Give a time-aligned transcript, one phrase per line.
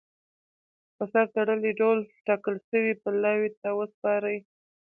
[0.87, 1.97] کي په سر تړلي ډول
[2.27, 4.37] ټاکل سوي پلاوي ته وسپاري.